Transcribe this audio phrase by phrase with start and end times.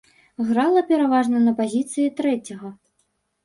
[0.47, 2.77] Грала пераважна на пазіцыі трэцяга.